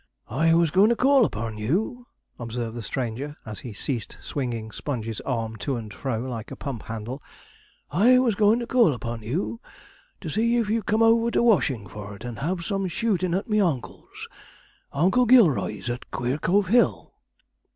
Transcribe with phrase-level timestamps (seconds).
[0.29, 2.07] 'I was goin' to call upon you,'
[2.39, 6.81] observed the stranger, as he ceased swinging Sponge's arm to and fro like a pump
[6.81, 7.21] handle;
[7.91, 9.61] 'I was goin' to call upon you,
[10.19, 14.27] to see if you'd come over to Washingforde, and have some shootin' at me Oncle's
[14.91, 17.13] Oncle Gilroy's, at Queercove Hill.'